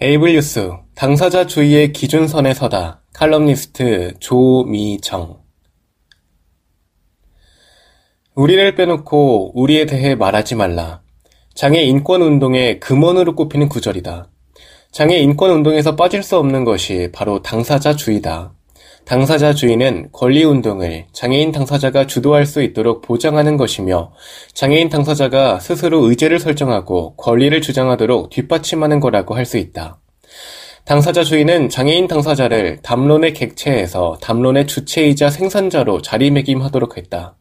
[0.00, 5.40] 에이블 뉴스 당사자 주의의 기준선에 서다 칼럼니스트 조미정
[8.36, 11.02] 우리를 빼놓고 우리에 대해 말하지 말라.
[11.52, 14.30] 장애 인권 운동의 금원으로 꼽히는 구절이다.
[14.92, 18.54] 장애 인권 운동에서 빠질 수 없는 것이 바로 당사자 주의다.
[19.08, 24.12] 당사자 주의는 권리운동을 장애인 당사자가 주도할 수 있도록 보장하는 것이며
[24.52, 29.98] 장애인 당사자가 스스로 의제를 설정하고 권리를 주장하도록 뒷받침하는 거라고 할 수 있다.
[30.84, 37.38] 당사자 주의는 장애인 당사자를 담론의 객체에서 담론의 주체이자 생산자로 자리매김하도록 했다.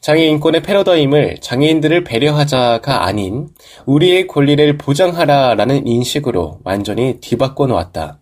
[0.00, 3.48] 장애인권의 패러다임을 장애인들을 배려하자가 아닌
[3.84, 8.20] 우리의 권리를 보장하라라는 인식으로 완전히 뒤바꿔 놓았다.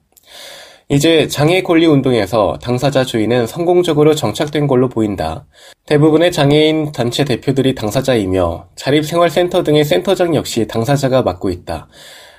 [0.93, 5.47] 이제 장애 권리 운동에서 당사자 주의는 성공적으로 정착된 걸로 보인다.
[5.87, 11.89] 대부분의 장애인 단체 대표들이 당사자이며 자립생활센터 등의 센터장 역시 당사자가 맡고 있다.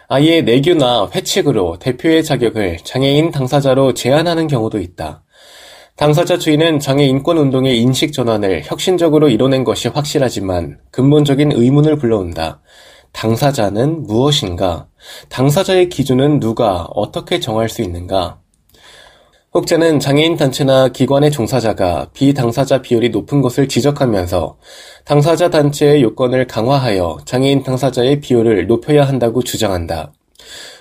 [0.07, 5.23] 아예 내규나 회칙으로 대표의 자격을 장애인 당사자로 제한하는 경우도 있다.
[5.95, 12.61] 당사자 주의는 장애 인권 운동의 인식 전환을 혁신적으로 이뤄낸 것이 확실하지만 근본적인 의문을 불러온다.
[13.13, 14.87] 당사자는 무엇인가?
[15.29, 18.42] 당사자의 기준은 누가 어떻게 정할 수 있는가?
[19.55, 24.57] 혹자는 장애인 단체나 기관의 종사자가 비당사자 비율이 높은 것을 지적하면서
[25.05, 30.11] 당사자 단체의 요건을 강화하여 장애인 당사자의 비율을 높여야 한다고 주장한다.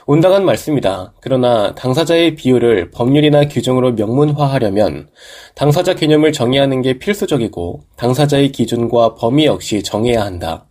[0.07, 1.13] 온당한 말씀이다.
[1.21, 5.11] 그러나 당사자의 비율을 법률이나 규정으로 명문화하려면
[5.55, 10.65] 당사자 개념을 정의하는 게 필수적이고 당사자의 기준과 범위 역시 정해야 한다.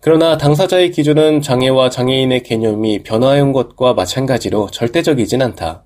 [0.00, 5.84] 그러나 당사자의 기준은 장애와 장애인의 개념이 변화해온 것과 마찬가지로 절대적이진 않다.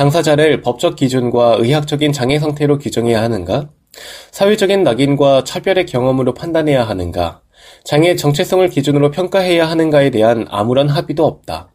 [0.00, 3.68] 당사자를 법적 기준과 의학적인 장애 상태로 규정해야 하는가?
[4.30, 7.42] 사회적인 낙인과 차별의 경험으로 판단해야 하는가?
[7.84, 11.74] 장애 정체성을 기준으로 평가해야 하는가에 대한 아무런 합의도 없다.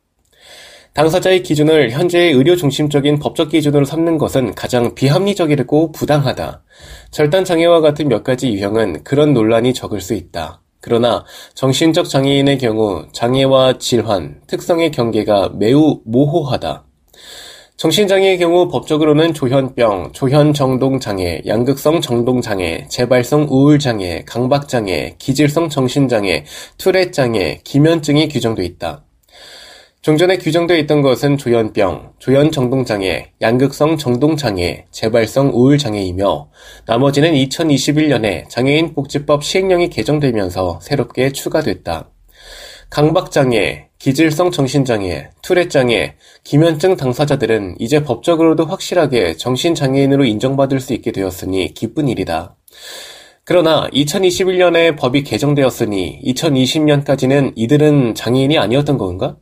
[0.93, 6.63] 당사자의 기준을 현재의 의료 중심적인 법적 기준으로 삼는 것은 가장 비합리적이고 부당하다.
[7.11, 10.63] 절단 장애와 같은 몇 가지 유형은 그런 논란이 적을 수 있다.
[10.81, 16.84] 그러나 정신적 장애인의 경우 장애와 질환, 특성의 경계가 매우 모호하다.
[17.77, 26.45] 정신장애의 경우 법적으로는 조현병, 조현정동장애, 양극성 정동장애, 재발성 우울장애, 강박장애, 기질성 정신장애,
[26.77, 29.03] 투렛장애, 기면증이 규정돼 있다.
[30.01, 36.49] 종전에 규정되어 있던 것은 조현병, 조현정동장애, 양극성 정동장애, 재발성 우울장애이며
[36.85, 42.09] 나머지는 2021년에 장애인 복지법 시행령이 개정되면서 새롭게 추가됐다.
[42.89, 52.07] 강박장애, 기질성 정신장애, 투렛장애, 기면증 당사자들은 이제 법적으로도 확실하게 정신장애인으로 인정받을 수 있게 되었으니 기쁜
[52.07, 52.55] 일이다.
[53.45, 59.38] 그러나 2021년에 법이 개정되었으니 2020년까지는 이들은 장애인이 아니었던 건가?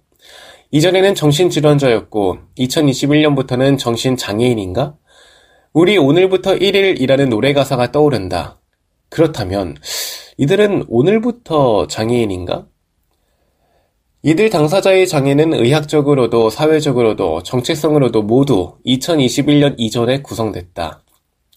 [0.72, 4.96] 이전에는 정신질환자였고 2021년부터는 정신장애인인가?
[5.74, 8.62] 우리 오늘부터 1일이라는 노래 가사가 떠오른다.
[9.10, 9.76] 그렇다면
[10.38, 12.68] 이들은 오늘부터 장애인인가?
[14.26, 21.04] 이들 당사자의 장애는 의학적으로도 사회적으로도 정체성으로도 모두 2021년 이전에 구성됐다.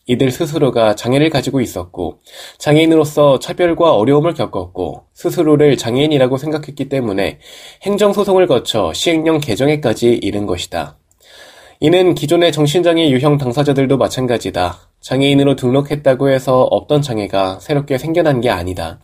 [0.06, 2.18] 이들 스스로가 장애를 가지고 있었고
[2.58, 7.38] 장애인으로서 차별과 어려움을 겪었고 스스로를 장애인이라고 생각했기 때문에
[7.82, 10.98] 행정소송을 거쳐 시행령 개정에까지 이른 것이다.
[11.78, 14.90] 이는 기존의 정신장애 유형 당사자들도 마찬가지다.
[15.02, 18.98] 장애인으로 등록했다고 해서 없던 장애가 새롭게 생겨난 게 아니다.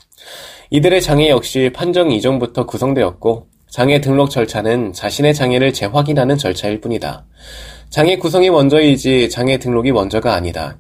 [0.71, 7.25] 이들의 장애 역시 판정 이전부터 구성되었고 장애 등록 절차는 자신의 장애를 재확인하는 절차일 뿐이다.
[7.89, 10.77] 장애 구성이 먼저이지 장애 등록이 먼저가 아니다.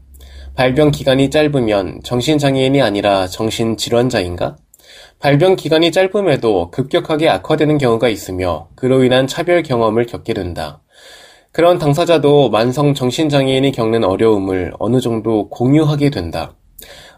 [0.56, 4.56] 발병 기간이 짧으면 정신장애인이 아니라 정신질환자인가?
[5.20, 10.82] 발병 기간이 짧음에도 급격하게 악화되는 경우가 있으며 그로 인한 차별 경험을 겪게 된다.
[11.50, 16.56] 그런 당사자도 만성 정신장애인이 겪는 어려움을 어느 정도 공유하게 된다.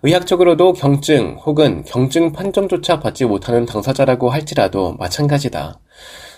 [0.06, 5.80] 의학적으로도 경증 혹은 경증 판정조차 받지 못하는 당사자라고 할지라도 마찬가지다.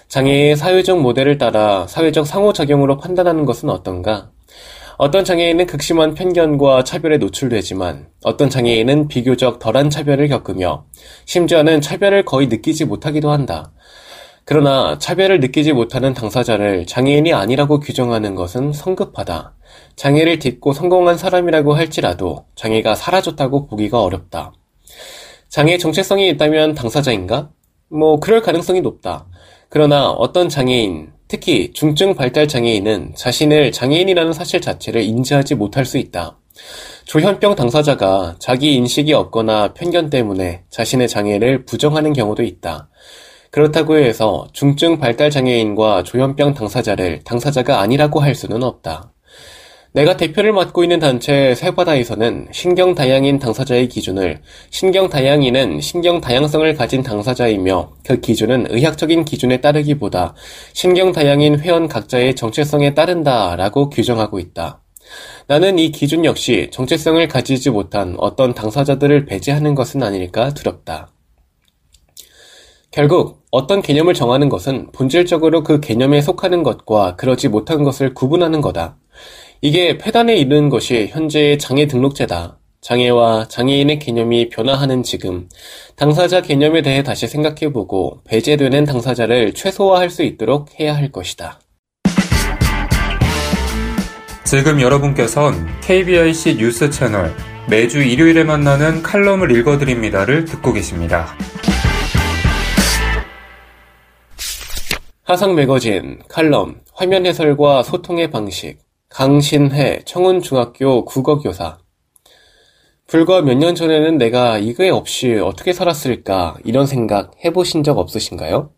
[0.06, 4.30] 장애의 사회적 모델을 따라 사회적 상호작용으로 판단하는 것은 어떤가?
[4.98, 10.84] 어떤 장애인은 극심한 편견과 차별에 노출되지만 어떤 장애인은 비교적 덜한 차별을 겪으며
[11.24, 13.72] 심지어는 차별을 거의 느끼지 못하기도 한다.
[14.48, 19.56] 그러나 차별을 느끼지 못하는 당사자를 장애인이 아니라고 규정하는 것은 성급하다.
[19.96, 24.52] 장애를 딛고 성공한 사람이라고 할지라도 장애가 사라졌다고 보기가 어렵다.
[25.48, 27.50] 장애 정체성이 있다면 당사자인가?
[27.88, 29.26] 뭐, 그럴 가능성이 높다.
[29.68, 36.38] 그러나 어떤 장애인, 특히 중증 발달 장애인은 자신을 장애인이라는 사실 자체를 인지하지 못할 수 있다.
[37.06, 42.88] 조현병 당사자가 자기 인식이 없거나 편견 때문에 자신의 장애를 부정하는 경우도 있다.
[43.50, 49.12] 그렇다고 해서 중증 발달 장애인과 조현병 당사자를 당사자가 아니라고 할 수는 없다.
[49.96, 57.02] 내가 대표를 맡고 있는 단체 세바다에서는 신경 다양인 당사자의 기준을 신경 다양인은 신경 다양성을 가진
[57.02, 60.34] 당사자이며 그 기준은 의학적인 기준에 따르기보다
[60.74, 64.82] 신경 다양인 회원 각자의 정체성에 따른다라고 규정하고 있다.
[65.46, 71.15] 나는 이 기준 역시 정체성을 가지지 못한 어떤 당사자들을 배제하는 것은 아닐까 두렵다.
[72.96, 78.96] 결국 어떤 개념을 정하는 것은 본질적으로 그 개념에 속하는 것과 그러지 못한 것을 구분하는 거다.
[79.60, 82.56] 이게 폐단에 이르는 것이 현재의 장애 등록제다.
[82.80, 85.46] 장애와 장애인의 개념이 변화하는 지금,
[85.94, 91.60] 당사자 개념에 대해 다시 생각해보고 배제되는 당사자를 최소화할 수 있도록 해야 할 것이다.
[94.44, 97.34] 지금 여러분께선 KBIC 뉴스 채널
[97.68, 101.36] 매주 일요일에 만나는 칼럼을 읽어드립니다를 듣고 계십니다.
[105.26, 108.78] 화상 매거진, 칼럼, 화면 해설과 소통의 방식,
[109.08, 111.78] 강신혜 청운중학교 국어교사.
[113.08, 118.70] 불과 몇 년 전에는 내가 이거에 없이 어떻게 살았을까 이런 생각 해보신 적 없으신가요?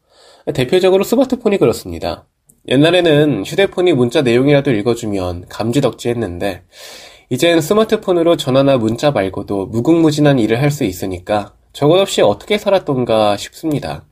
[0.54, 2.26] 대표적으로 스마트폰이 그렇습니다.
[2.66, 6.62] 옛날에는 휴대폰이 문자 내용이라도 읽어주면 감지덕지 했는데
[7.28, 14.06] 이젠 스마트폰으로 전화나 문자 말고도 무궁무진한 일을 할 수 있으니까 저것 없이 어떻게 살았던가 싶습니다.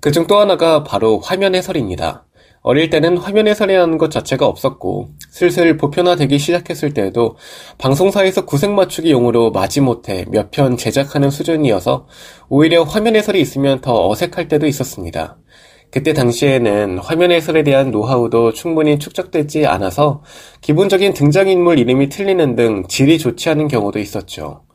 [0.00, 2.24] 그중 또 하나가 바로 화면 해설입니다.
[2.62, 7.36] 어릴 때는 화면 해설이라는 것 자체가 없었고 슬슬 보편화되기 시작했을 때에도
[7.78, 12.06] 방송사에서 구색 맞추기 용으로 마지못해 몇 편 제작하는 수준이어서
[12.48, 15.38] 오히려 화면 해설이 있으면 더 어색할 때도 있었습니다.
[15.90, 20.22] 그때 당시에는 화면 해설에 대한 노하우도 충분히 축적되지 않아서
[20.60, 24.67] 기본적인 등장인물 이름이 틀리는 등 질이 좋지 않은 경우도 있었죠.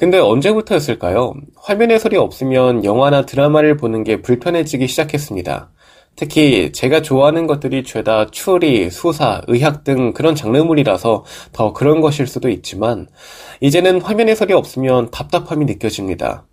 [0.00, 1.34] 근데 언제부터였을까요?
[1.56, 5.68] 화면 해설이 없으면 영화나 드라마를 보는 게 불편해지기 시작했습니다.
[6.16, 12.48] 특히 제가 좋아하는 것들이 죄다 추리, 수사, 의학 등 그런 장르물이라서 더 그런 것일 수도
[12.48, 13.08] 있지만
[13.60, 16.46] 이제는 화면 해설이 없으면 답답함이 느껴집니다.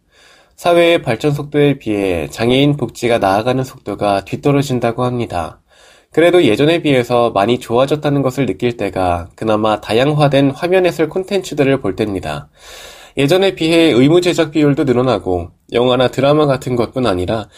[0.58, 5.62] 사회의 발전 속도에 비해 장애인 복지가 나아가는 속도가 뒤떨어진다고 합니다.
[6.12, 12.50] 그래도 예전에 비해서 많이 좋아졌다는 것을 느낄 때가 그나마 다양화된 화면 해설 콘텐츠들을 볼 때입니다.
[13.18, 17.50] 예전에 비해 의무 제작 비율도 늘어나고 영화나 드라마 같은 것뿐 아니라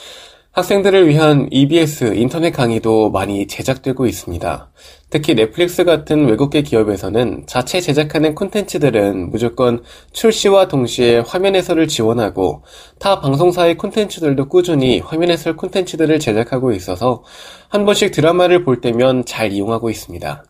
[0.51, 4.71] 학생들을 위한 EBS 인터넷 강의도 많이 제작되고 있습니다.
[5.11, 12.63] 특히 넷플릭스 같은 외국계 기업에서는 자체 제작하는 콘텐츠들은 무조건 출시와 동시에 화면 해설을 지원하고
[12.99, 17.23] 타 방송사의 콘텐츠들도 꾸준히 화면 해설 콘텐츠들을 제작하고 있어서
[17.67, 20.48] 한 번씩 드라마를 볼 때면 잘 이용하고 있습니다.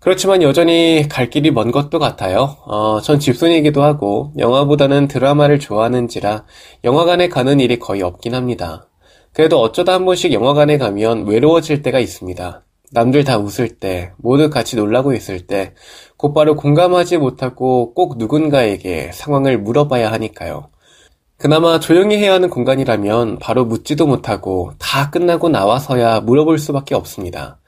[0.00, 2.56] 그렇지만 여전히 갈 길이 먼 것도 같아요.
[2.66, 6.44] 어, 전 집순이기도 하고 영화보다는 드라마를 좋아하는지라
[6.84, 8.86] 영화관에 가는 일이 거의 없긴 합니다.
[9.32, 12.64] 그래도 어쩌다 한 번씩 영화관에 가면 외로워질 때가 있습니다.
[12.90, 15.74] 남들 다 웃을 때, 모두 같이 놀라고 있을 때,
[16.16, 20.70] 곧바로 공감하지 못하고 꼭 누군가에게 상황을 물어봐야 하니까요.
[21.36, 27.60] 그나마 조용히 해야 하는 공간이라면 바로 묻지도 못하고 다 끝나고 나와서야 물어볼 수밖에 없습니다.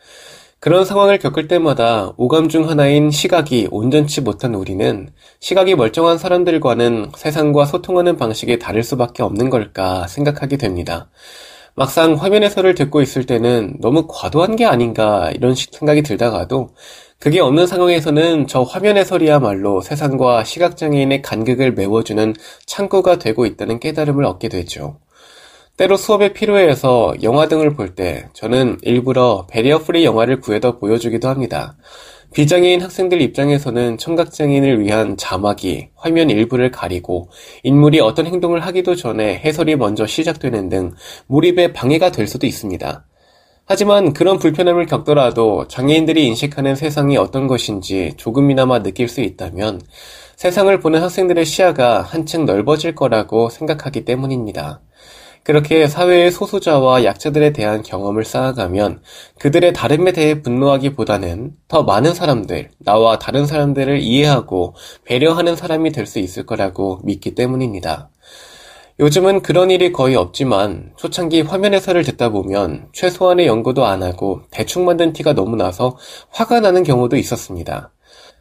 [0.60, 5.08] 그런 상황을 겪을 때마다 오감 중 하나인 시각이 온전치 못한 우리는
[5.40, 11.08] 시각이 멀쩡한 사람들과는 세상과 소통하는 방식이 다를 수밖에 없는 걸까 생각하게 됩니다.
[11.74, 16.74] 막상 화면 해설을 듣고 있을 때는 너무 과도한 게 아닌가 이런 생각이 들다가도
[17.18, 22.34] 그게 없는 상황에서는 저 화면 해설이야말로 세상과 시각장애인의 간극을 메워주는
[22.66, 24.98] 창구가 되고 있다는 깨달음을 얻게 되죠.
[25.80, 31.74] 때로 수업에 필요해서 영화 등을 볼 때 저는 일부러 barrier free 영화를 구해다 보여주기도 합니다.
[32.34, 37.30] 비장애인 학생들 입장에서는 청각장애인을 위한 자막이 화면 일부를 가리고
[37.62, 40.92] 인물이 어떤 행동을 하기도 전에 해설이 먼저 시작되는 등
[41.28, 43.06] 몰입에 방해가 될 수도 있습니다.
[43.64, 49.80] 하지만 그런 불편함을 겪더라도 장애인들이 인식하는 세상이 어떤 것인지 조금이나마 느낄 수 있다면
[50.36, 54.82] 세상을 보는 학생들의 시야가 한층 넓어질 거라고 생각하기 때문입니다.
[55.42, 59.00] 그렇게 사회의 소수자와 약자들에 대한 경험을 쌓아가면
[59.38, 66.18] 그들의 다름에 대해 분노하기보다는 더 많은 사람들, 나와 다른 사람들을 이해하고 배려하는 사람이 될 수
[66.18, 68.10] 있을 거라고 믿기 때문입니다.
[68.98, 74.84] 요즘은 그런 일이 거의 없지만 초창기 화면 해설을 듣다 보면 최소한의 연구도 안 하고 대충
[74.84, 75.96] 만든 티가 너무 나서
[76.30, 77.92] 화가 나는 경우도 있었습니다.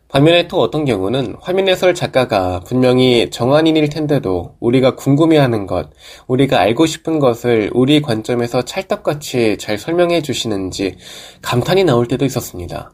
[0.10, 5.92] 반면에 또 어떤 경우는 화면 해설 작가가 분명히 정한인일 텐데도 우리가 궁금해하는 것,
[6.26, 10.98] 우리가 알고 싶은 것을 우리 관점에서 찰떡같이 잘 설명해 주시는지
[11.44, 12.92] 감탄이 나올 때도 있었습니다.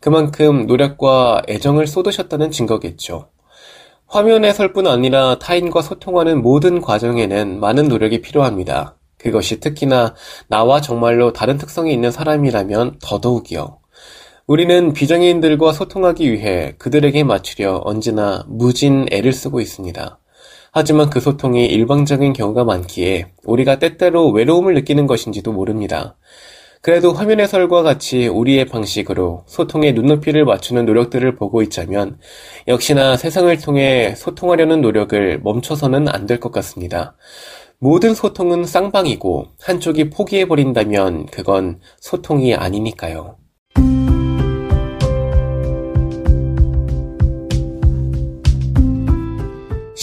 [0.00, 3.28] 그만큼 노력과 애정을 쏟으셨다는 증거겠죠.
[4.08, 8.96] 화면 해설뿐 아니라 타인과 소통하는 모든 과정에는 많은 노력이 필요합니다.
[9.18, 10.16] 그것이 특히나
[10.48, 13.78] 나와 정말로 다른 특성이 있는 사람이라면 더더욱이요.
[14.46, 20.20] 우리는 비정의인들과 소통하기 위해 그들에게 맞추려 언제나 무진 애를 쓰고 있습니다.
[20.72, 26.16] 하지만 그 소통이 일방적인 경우가 많기에 우리가 때때로 외로움을 느끼는 것인지도 모릅니다.
[26.82, 32.18] 그래도 화면 해설과 같이 우리의 방식으로 소통의 눈높이를 맞추는 노력들을 보고 있자면
[32.68, 37.16] 역시나 세상을 통해 소통하려는 노력을 멈춰서는 안 될 것 같습니다.
[37.80, 43.36] 모든 소통은 쌍방이고 한쪽이 포기해버린다면 그건 소통이 아니니까요.